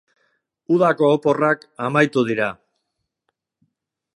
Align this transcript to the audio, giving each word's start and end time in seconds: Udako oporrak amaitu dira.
Udako 0.77 1.09
oporrak 1.17 1.67
amaitu 1.89 2.25
dira. 2.31 2.49